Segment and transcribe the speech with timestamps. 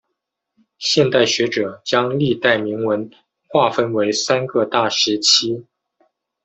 [0.79, 3.11] 现代学者将历代铭文
[3.49, 5.67] 划分为三个大时期。